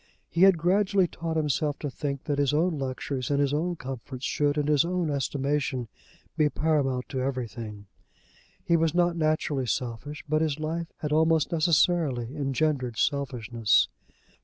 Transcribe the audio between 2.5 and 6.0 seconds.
own luxuries and his own comforts should in his own estimation